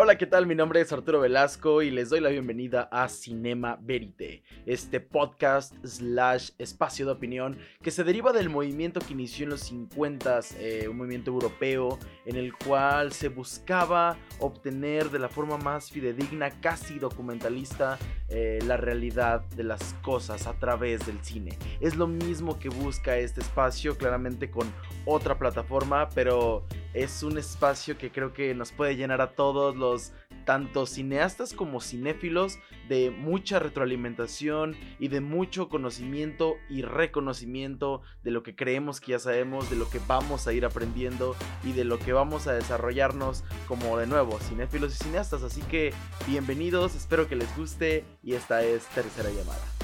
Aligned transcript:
Hola, 0.00 0.16
¿qué 0.16 0.26
tal? 0.26 0.46
Mi 0.46 0.54
nombre 0.54 0.80
es 0.80 0.92
Arturo 0.92 1.18
Velasco 1.18 1.82
y 1.82 1.90
les 1.90 2.08
doy 2.08 2.20
la 2.20 2.28
bienvenida 2.28 2.88
a 2.92 3.08
Cinema 3.08 3.80
Verite, 3.82 4.44
este 4.64 5.00
podcast 5.00 5.74
slash 5.84 6.50
espacio 6.58 7.04
de 7.04 7.10
opinión 7.10 7.58
que 7.82 7.90
se 7.90 8.04
deriva 8.04 8.32
del 8.32 8.48
movimiento 8.48 9.00
que 9.00 9.14
inició 9.14 9.42
en 9.42 9.50
los 9.50 9.62
50, 9.62 10.38
eh, 10.60 10.86
un 10.88 10.98
movimiento 10.98 11.32
europeo 11.32 11.98
en 12.26 12.36
el 12.36 12.52
cual 12.56 13.10
se 13.10 13.26
buscaba 13.28 14.16
obtener 14.38 15.10
de 15.10 15.18
la 15.18 15.28
forma 15.28 15.56
más 15.56 15.90
fidedigna, 15.90 16.50
casi 16.60 17.00
documentalista, 17.00 17.98
eh, 18.28 18.60
la 18.68 18.76
realidad 18.76 19.40
de 19.56 19.64
las 19.64 19.94
cosas 19.94 20.46
a 20.46 20.56
través 20.60 21.06
del 21.06 21.24
cine. 21.24 21.58
Es 21.80 21.96
lo 21.96 22.06
mismo 22.06 22.60
que 22.60 22.68
busca 22.68 23.16
este 23.16 23.40
espacio, 23.40 23.98
claramente 23.98 24.48
con 24.48 24.72
otra 25.06 25.36
plataforma, 25.40 26.08
pero 26.10 26.66
es 26.94 27.22
un 27.22 27.38
espacio 27.38 27.98
que 27.98 28.10
creo 28.10 28.32
que 28.32 28.54
nos 28.54 28.72
puede 28.72 28.96
llenar 28.96 29.20
a 29.20 29.32
todos 29.32 29.76
los 29.76 30.12
tanto 30.44 30.86
cineastas 30.86 31.52
como 31.52 31.80
cinéfilos 31.80 32.58
de 32.88 33.10
mucha 33.10 33.58
retroalimentación 33.58 34.76
y 34.98 35.08
de 35.08 35.20
mucho 35.20 35.68
conocimiento 35.68 36.56
y 36.70 36.80
reconocimiento 36.80 38.00
de 38.24 38.30
lo 38.30 38.42
que 38.42 38.56
creemos 38.56 39.00
que 39.00 39.12
ya 39.12 39.18
sabemos, 39.18 39.68
de 39.68 39.76
lo 39.76 39.90
que 39.90 40.00
vamos 40.06 40.46
a 40.46 40.54
ir 40.54 40.64
aprendiendo 40.64 41.36
y 41.64 41.72
de 41.72 41.84
lo 41.84 41.98
que 41.98 42.14
vamos 42.14 42.46
a 42.46 42.54
desarrollarnos 42.54 43.44
como 43.66 43.98
de 43.98 44.06
nuevo 44.06 44.38
cinéfilos 44.40 44.94
y 44.94 45.04
cineastas. 45.04 45.42
Así 45.42 45.60
que 45.62 45.92
bienvenidos, 46.26 46.94
espero 46.94 47.28
que 47.28 47.36
les 47.36 47.54
guste 47.54 48.04
y 48.22 48.32
esta 48.32 48.62
es 48.62 48.86
tercera 48.86 49.28
llamada. 49.30 49.77